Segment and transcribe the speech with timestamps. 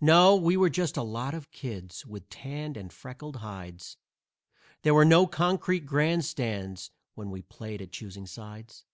[0.00, 3.96] No, we were just a lot of kids, with tanned and freckled hides;
[4.82, 8.84] There were no concrete grand stands when we played at "choosing sides."